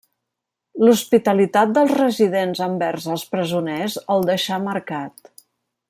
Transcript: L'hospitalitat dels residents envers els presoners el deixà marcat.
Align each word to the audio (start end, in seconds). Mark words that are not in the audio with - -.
L'hospitalitat 0.85 1.75
dels 1.75 1.93
residents 1.99 2.63
envers 2.69 3.07
els 3.17 3.27
presoners 3.35 3.99
el 4.17 4.27
deixà 4.31 4.61
marcat. 4.71 5.33